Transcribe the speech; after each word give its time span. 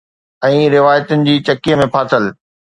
۽ 0.47 0.55
روايتن 0.75 1.19
جي 1.29 1.35
چکی 1.51 1.73
۾ 1.85 1.89
ڦاٿل 1.99 2.23